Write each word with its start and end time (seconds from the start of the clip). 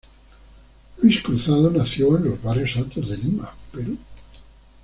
Luis 1.03 1.21
Cruzado 1.21 1.69
nació 1.69 2.17
en 2.17 2.23
los 2.31 2.41
Barrios 2.41 2.75
Altos 2.75 3.07
de 3.07 3.17
Lima, 3.19 3.53
Perú. 3.71 3.99